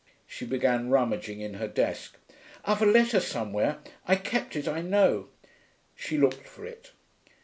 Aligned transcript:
She 0.25 0.45
began 0.47 0.89
rummaging 0.89 1.41
in 1.41 1.53
her 1.53 1.67
desk. 1.67 2.17
'I've 2.65 2.81
a 2.81 2.87
letter 2.87 3.19
somewhere; 3.19 3.77
I 4.07 4.15
kept 4.15 4.55
it, 4.55 4.67
I 4.67 4.81
know. 4.81 5.27
She 5.95 6.17
looked 6.17 6.47
for 6.47 6.65
it. 6.65 6.89